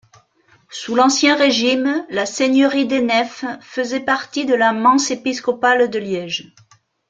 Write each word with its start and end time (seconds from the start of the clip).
Sous 0.71 0.95
l'Ancien 0.95 1.35
Régime, 1.35 2.03
la 2.09 2.25
seigneurie 2.25 2.87
d'Aineffe 2.87 3.45
faisait 3.61 3.99
partie 3.99 4.47
de 4.47 4.55
la 4.55 4.73
mense 4.73 5.11
épiscopale 5.11 5.91
de 5.91 5.99
Liège. 5.99 6.55